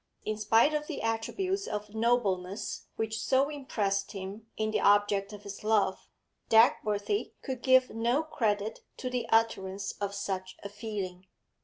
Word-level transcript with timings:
In 0.25 0.35
spite 0.35 0.73
of 0.73 0.87
the 0.87 1.03
attributes 1.03 1.67
of 1.67 1.93
nobleness 1.93 2.87
which 2.95 3.21
so 3.23 3.49
impressed 3.49 4.13
him 4.13 4.47
in 4.57 4.71
the 4.71 4.79
object 4.79 5.31
of 5.31 5.43
his 5.43 5.63
love, 5.63 6.07
Dagworthy 6.49 7.33
could 7.43 7.61
give 7.61 7.91
no 7.91 8.23
credit 8.23 8.79
to 8.97 9.11
the 9.11 9.29
utterance 9.29 9.91
of 10.01 10.15
such 10.15 10.57
a 10.63 10.69
feeling. 10.69 11.27